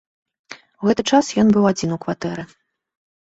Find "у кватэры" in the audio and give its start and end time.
1.97-2.47